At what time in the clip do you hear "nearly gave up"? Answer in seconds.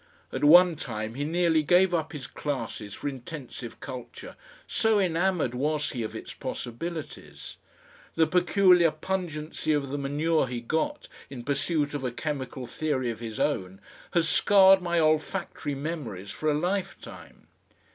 1.23-2.11